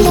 [0.00, 0.06] She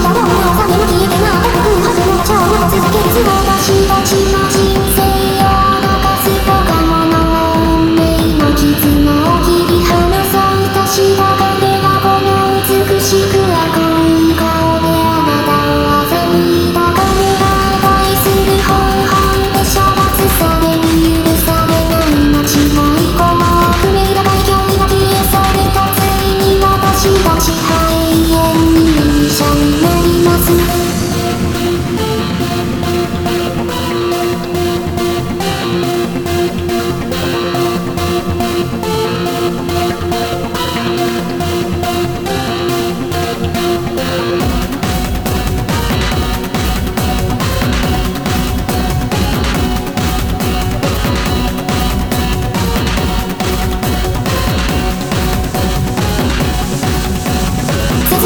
[0.00, 0.35] got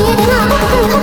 [0.00, 0.99] 爷爷别闹公主